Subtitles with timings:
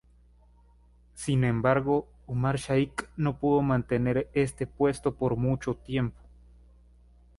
[1.13, 6.19] Sin embargo, Umar Shaikh no pudo mantener este puesto por mucho tiempo.